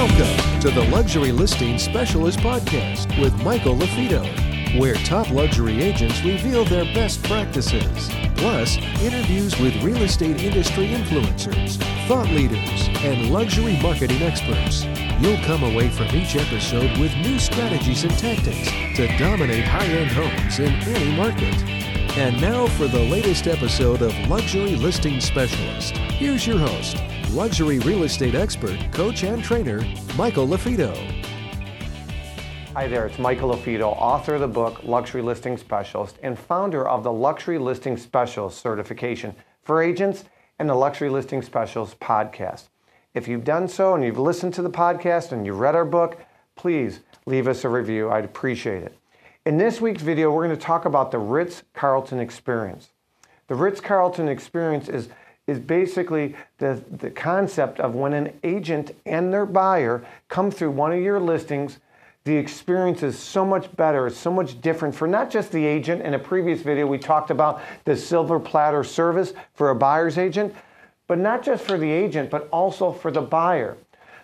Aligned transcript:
Welcome 0.00 0.60
to 0.62 0.70
the 0.70 0.88
Luxury 0.88 1.30
Listing 1.30 1.78
Specialist 1.78 2.38
Podcast 2.38 3.20
with 3.20 3.34
Michael 3.42 3.76
LaFido, 3.76 4.80
where 4.80 4.94
top 4.94 5.30
luxury 5.30 5.82
agents 5.82 6.24
reveal 6.24 6.64
their 6.64 6.86
best 6.94 7.22
practices, 7.24 8.08
plus 8.34 8.78
interviews 9.02 9.60
with 9.60 9.76
real 9.82 9.98
estate 9.98 10.40
industry 10.40 10.86
influencers, 10.86 11.76
thought 12.08 12.28
leaders, 12.28 12.88
and 13.04 13.30
luxury 13.30 13.78
marketing 13.82 14.22
experts. 14.22 14.84
You'll 15.20 15.36
come 15.44 15.64
away 15.64 15.90
from 15.90 16.06
each 16.16 16.34
episode 16.34 16.96
with 16.98 17.14
new 17.16 17.38
strategies 17.38 18.02
and 18.04 18.18
tactics 18.18 18.70
to 18.96 19.06
dominate 19.18 19.64
high 19.64 19.84
end 19.84 20.12
homes 20.12 20.60
in 20.60 20.72
any 20.96 21.14
market. 21.14 21.89
And 22.16 22.40
now 22.40 22.66
for 22.66 22.88
the 22.88 22.98
latest 22.98 23.46
episode 23.46 24.02
of 24.02 24.12
Luxury 24.28 24.74
Listing 24.74 25.20
Specialist. 25.20 25.96
Here's 25.96 26.44
your 26.44 26.58
host, 26.58 27.00
luxury 27.30 27.78
real 27.78 28.02
estate 28.02 28.34
expert, 28.34 28.78
coach, 28.92 29.22
and 29.22 29.44
trainer, 29.44 29.80
Michael 30.16 30.48
LaFido. 30.48 30.92
Hi 32.74 32.88
there, 32.88 33.06
it's 33.06 33.20
Michael 33.20 33.54
LaFido, 33.54 33.94
author 33.96 34.34
of 34.34 34.40
the 34.40 34.48
book 34.48 34.82
Luxury 34.82 35.22
Listing 35.22 35.56
Specialist 35.56 36.18
and 36.20 36.36
founder 36.36 36.86
of 36.86 37.04
the 37.04 37.12
Luxury 37.12 37.58
Listing 37.58 37.96
Specialist 37.96 38.60
certification 38.60 39.32
for 39.62 39.80
agents 39.80 40.24
and 40.58 40.68
the 40.68 40.74
Luxury 40.74 41.10
Listing 41.10 41.42
Specialist 41.42 42.00
podcast. 42.00 42.70
If 43.14 43.28
you've 43.28 43.44
done 43.44 43.68
so 43.68 43.94
and 43.94 44.02
you've 44.02 44.18
listened 44.18 44.52
to 44.54 44.62
the 44.62 44.70
podcast 44.70 45.30
and 45.30 45.46
you've 45.46 45.60
read 45.60 45.76
our 45.76 45.84
book, 45.84 46.20
please 46.56 47.00
leave 47.24 47.46
us 47.46 47.64
a 47.64 47.68
review. 47.68 48.10
I'd 48.10 48.24
appreciate 48.24 48.82
it. 48.82 48.99
In 49.50 49.56
this 49.56 49.80
week's 49.80 50.02
video, 50.02 50.30
we're 50.30 50.46
going 50.46 50.56
to 50.56 50.64
talk 50.64 50.84
about 50.84 51.10
the 51.10 51.18
Ritz 51.18 51.64
Carlton 51.74 52.20
experience. 52.20 52.90
The 53.48 53.56
Ritz 53.56 53.80
Carlton 53.80 54.28
experience 54.28 54.88
is 54.88 55.08
is 55.48 55.58
basically 55.58 56.36
the, 56.58 56.80
the 56.88 57.10
concept 57.10 57.80
of 57.80 57.96
when 57.96 58.12
an 58.12 58.32
agent 58.44 58.94
and 59.06 59.32
their 59.32 59.46
buyer 59.46 60.06
come 60.28 60.52
through 60.52 60.70
one 60.70 60.92
of 60.92 61.00
your 61.00 61.18
listings, 61.18 61.80
the 62.22 62.36
experience 62.36 63.02
is 63.02 63.18
so 63.18 63.44
much 63.44 63.74
better, 63.74 64.06
it's 64.06 64.16
so 64.16 64.30
much 64.30 64.60
different 64.60 64.94
for 64.94 65.08
not 65.08 65.32
just 65.32 65.50
the 65.50 65.66
agent. 65.66 66.02
In 66.02 66.14
a 66.14 66.18
previous 66.20 66.62
video, 66.62 66.86
we 66.86 66.98
talked 66.98 67.32
about 67.32 67.60
the 67.84 67.96
silver 67.96 68.38
platter 68.38 68.84
service 68.84 69.32
for 69.54 69.70
a 69.70 69.74
buyer's 69.74 70.16
agent, 70.16 70.54
but 71.08 71.18
not 71.18 71.42
just 71.42 71.64
for 71.64 71.76
the 71.76 71.90
agent, 71.90 72.30
but 72.30 72.48
also 72.52 72.92
for 72.92 73.10
the 73.10 73.20
buyer. 73.20 73.76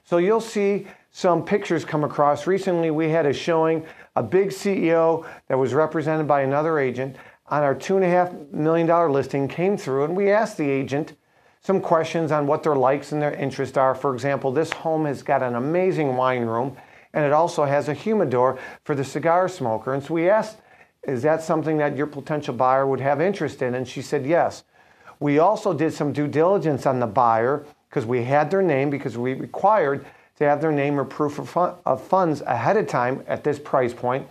So 0.05 0.19
you'll 0.19 0.41
see 0.41 0.86
some 1.17 1.42
pictures 1.42 1.83
come 1.83 2.05
across. 2.05 2.47
Recently, 2.47 2.91
we 2.91 3.09
had 3.09 3.25
a 3.25 3.33
showing, 3.33 3.86
a 4.17 4.22
big 4.22 4.50
CEO 4.50 5.27
that 5.48 5.58
was 5.58 5.73
represented 5.73 6.28
by 6.28 6.42
another 6.42 6.78
agent 6.78 7.17
on 7.47 7.62
our 7.62 7.75
$2.5 7.75 8.53
million 8.53 8.86
listing 9.11 9.48
came 9.48 9.78
through, 9.78 10.05
and 10.05 10.14
we 10.14 10.31
asked 10.31 10.58
the 10.58 10.69
agent 10.69 11.14
some 11.62 11.81
questions 11.81 12.31
on 12.33 12.47
what 12.47 12.62
their 12.62 12.77
likes 12.77 13.12
and 13.12 13.23
their 13.23 13.33
interests 13.33 13.78
are. 13.78 13.95
For 13.95 14.12
example, 14.12 14.53
this 14.53 14.70
home 14.70 15.06
has 15.06 15.23
got 15.23 15.42
an 15.42 15.55
amazing 15.55 16.17
wine 16.17 16.45
room, 16.45 16.77
and 17.14 17.25
it 17.25 17.33
also 17.33 17.64
has 17.64 17.89
a 17.89 17.95
humidor 17.95 18.58
for 18.84 18.95
the 18.95 19.03
cigar 19.03 19.48
smoker. 19.48 19.95
And 19.95 20.03
so 20.03 20.12
we 20.12 20.28
asked, 20.28 20.58
is 21.05 21.23
that 21.23 21.42
something 21.42 21.78
that 21.78 21.97
your 21.97 22.08
potential 22.08 22.53
buyer 22.53 22.86
would 22.86 23.01
have 23.01 23.23
interest 23.23 23.62
in? 23.62 23.75
And 23.75 23.89
she 23.89 24.03
said 24.03 24.27
yes. 24.27 24.64
We 25.19 25.39
also 25.39 25.73
did 25.73 25.95
some 25.95 26.12
due 26.12 26.28
diligence 26.28 26.84
on 26.84 27.01
the 27.01 27.06
buyer 27.06 27.64
because 27.89 28.05
we 28.05 28.23
had 28.25 28.51
their 28.51 28.61
name 28.61 28.91
because 28.91 29.17
we 29.17 29.33
required 29.33 30.05
to 30.37 30.45
have 30.45 30.61
their 30.61 30.73
name 30.73 30.98
or 30.98 31.05
proof 31.05 31.39
of, 31.39 31.48
fun- 31.48 31.75
of 31.84 32.03
funds 32.03 32.41
ahead 32.42 32.77
of 32.77 32.87
time 32.87 33.23
at 33.27 33.45
this 33.45 33.59
price 33.59 33.95
point. 33.95 34.27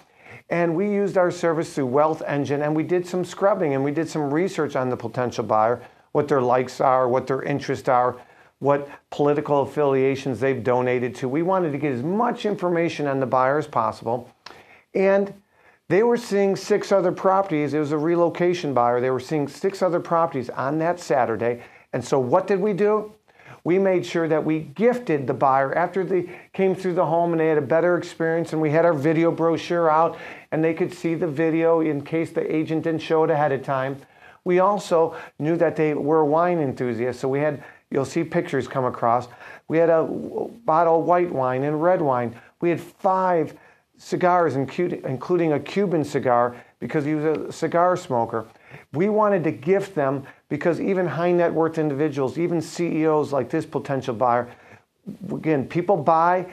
And 0.49 0.75
we 0.75 0.89
used 0.89 1.17
our 1.17 1.31
service 1.31 1.73
through 1.73 1.87
Wealth 1.87 2.21
Engine 2.27 2.61
and 2.61 2.75
we 2.75 2.83
did 2.83 3.07
some 3.07 3.25
scrubbing 3.25 3.73
and 3.73 3.83
we 3.83 3.91
did 3.91 4.07
some 4.07 4.31
research 4.31 4.75
on 4.75 4.89
the 4.89 4.97
potential 4.97 5.43
buyer, 5.43 5.81
what 6.11 6.27
their 6.27 6.41
likes 6.41 6.79
are, 6.79 7.07
what 7.07 7.25
their 7.25 7.41
interests 7.41 7.89
are, 7.89 8.15
what 8.59 8.87
political 9.09 9.63
affiliations 9.63 10.39
they've 10.39 10.63
donated 10.63 11.15
to. 11.15 11.27
We 11.27 11.41
wanted 11.41 11.71
to 11.71 11.77
get 11.77 11.93
as 11.93 12.03
much 12.03 12.45
information 12.45 13.07
on 13.07 13.19
the 13.19 13.25
buyer 13.25 13.57
as 13.57 13.67
possible. 13.67 14.29
And 14.93 15.33
they 15.87 16.03
were 16.03 16.17
seeing 16.17 16.55
six 16.55 16.91
other 16.91 17.11
properties. 17.11 17.73
It 17.73 17.79
was 17.79 17.91
a 17.91 17.97
relocation 17.97 18.73
buyer. 18.73 19.01
They 19.01 19.11
were 19.11 19.19
seeing 19.19 19.47
six 19.47 19.81
other 19.81 19.99
properties 19.99 20.49
on 20.49 20.79
that 20.79 20.99
Saturday. 20.99 21.63
And 21.93 22.03
so 22.03 22.19
what 22.19 22.47
did 22.47 22.59
we 22.59 22.73
do? 22.73 23.13
We 23.65 23.79
made 23.79 24.05
sure 24.05 24.27
that 24.27 24.45
we 24.45 24.59
gifted 24.59 25.25
the 25.25 25.33
buyer 25.33 25.75
after 25.75 26.05
they 26.05 26.29
came 26.53 26.75
through 26.75 26.93
the 26.93 27.05
home 27.05 27.31
and 27.31 27.39
they 27.39 27.47
had 27.47 27.57
a 27.57 27.61
better 27.61 27.97
experience 27.97 28.53
and 28.53 28.61
we 28.61 28.69
had 28.69 28.85
our 28.85 28.93
video 28.93 29.31
brochure 29.31 29.89
out 29.89 30.17
and 30.51 30.63
they 30.63 30.73
could 30.73 30.93
see 30.93 31.15
the 31.15 31.27
video 31.27 31.81
in 31.81 32.01
case 32.01 32.31
the 32.31 32.55
agent 32.55 32.83
didn't 32.83 33.01
show 33.01 33.23
it 33.23 33.31
ahead 33.31 33.51
of 33.51 33.63
time. 33.63 33.97
We 34.43 34.59
also 34.59 35.15
knew 35.39 35.57
that 35.57 35.75
they 35.75 35.95
were 35.95 36.23
wine 36.23 36.59
enthusiasts, 36.59 37.19
so 37.19 37.27
we 37.27 37.39
had 37.39 37.63
you'll 37.89 38.05
see 38.05 38.23
pictures 38.23 38.67
come 38.67 38.85
across. 38.85 39.27
We 39.67 39.79
had 39.79 39.89
a 39.89 40.03
bottle 40.03 40.99
of 40.99 41.05
white 41.07 41.31
wine 41.31 41.63
and 41.63 41.81
red 41.81 42.01
wine. 42.01 42.39
We 42.61 42.69
had 42.69 42.79
five 42.79 43.57
cigars, 43.97 44.55
including 44.55 45.53
a 45.53 45.59
Cuban 45.59 46.03
cigar, 46.03 46.55
because 46.79 47.03
he 47.05 47.15
was 47.15 47.25
a 47.25 47.51
cigar 47.51 47.97
smoker. 47.97 48.45
We 48.93 49.09
wanted 49.09 49.43
to 49.45 49.51
gift 49.51 49.95
them 49.95 50.25
because 50.49 50.79
even 50.79 51.07
high 51.07 51.31
net 51.31 51.53
worth 51.53 51.77
individuals, 51.77 52.37
even 52.37 52.61
CEOs 52.61 53.31
like 53.31 53.49
this 53.49 53.65
potential 53.65 54.13
buyer, 54.13 54.51
again, 55.31 55.67
people 55.67 55.97
buy 55.97 56.47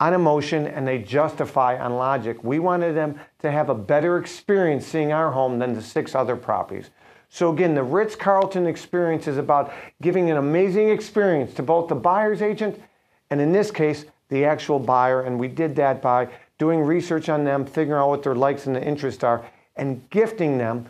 on 0.00 0.14
emotion 0.14 0.66
and 0.66 0.86
they 0.86 0.98
justify 0.98 1.78
on 1.78 1.94
logic. 1.94 2.42
We 2.44 2.58
wanted 2.58 2.94
them 2.94 3.18
to 3.40 3.50
have 3.50 3.68
a 3.68 3.74
better 3.74 4.18
experience 4.18 4.86
seeing 4.86 5.12
our 5.12 5.32
home 5.32 5.58
than 5.58 5.74
the 5.74 5.82
six 5.82 6.14
other 6.14 6.36
properties. 6.36 6.90
So 7.30 7.52
again, 7.52 7.74
the 7.74 7.82
Ritz 7.82 8.16
Carlton 8.16 8.66
experience 8.66 9.26
is 9.26 9.36
about 9.36 9.72
giving 10.00 10.30
an 10.30 10.36
amazing 10.36 10.88
experience 10.88 11.52
to 11.54 11.62
both 11.62 11.88
the 11.88 11.94
buyer's 11.94 12.42
agent 12.42 12.80
and 13.30 13.40
in 13.40 13.52
this 13.52 13.70
case, 13.70 14.06
the 14.28 14.44
actual 14.44 14.78
buyer. 14.78 15.22
And 15.22 15.38
we 15.38 15.48
did 15.48 15.76
that 15.76 16.00
by 16.00 16.28
doing 16.58 16.80
research 16.80 17.28
on 17.28 17.44
them, 17.44 17.64
figuring 17.66 18.00
out 18.00 18.08
what 18.08 18.22
their 18.22 18.34
likes 18.34 18.66
and 18.66 18.74
the 18.74 18.82
interests 18.82 19.22
are, 19.22 19.44
and 19.76 20.08
gifting 20.10 20.58
them 20.58 20.88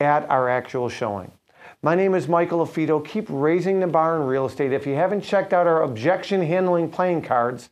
at 0.00 0.28
our 0.30 0.48
actual 0.48 0.88
showing. 0.88 1.30
My 1.82 1.94
name 1.94 2.14
is 2.14 2.28
Michael 2.28 2.66
LaFido. 2.66 3.04
Keep 3.04 3.26
raising 3.28 3.80
the 3.80 3.86
bar 3.86 4.16
in 4.16 4.26
real 4.26 4.46
estate. 4.46 4.72
If 4.72 4.86
you 4.86 4.94
haven't 4.94 5.22
checked 5.22 5.52
out 5.52 5.66
our 5.66 5.82
objection 5.82 6.42
handling 6.42 6.90
playing 6.90 7.22
cards, 7.22 7.70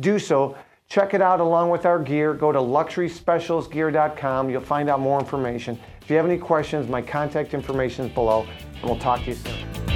do 0.00 0.18
so. 0.18 0.56
Check 0.88 1.12
it 1.12 1.20
out 1.20 1.40
along 1.40 1.70
with 1.70 1.84
our 1.84 1.98
gear. 1.98 2.32
Go 2.32 2.50
to 2.50 2.58
luxuryspecialistgear.com. 2.58 4.48
You'll 4.50 4.60
find 4.62 4.88
out 4.88 5.00
more 5.00 5.20
information. 5.20 5.78
If 6.00 6.08
you 6.08 6.16
have 6.16 6.26
any 6.26 6.38
questions, 6.38 6.88
my 6.88 7.02
contact 7.02 7.52
information 7.52 8.06
is 8.06 8.12
below, 8.12 8.46
and 8.74 8.82
we'll 8.82 8.98
talk 8.98 9.20
to 9.24 9.26
you 9.26 9.34
soon. 9.34 9.87